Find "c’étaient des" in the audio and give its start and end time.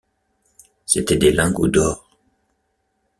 0.87-1.31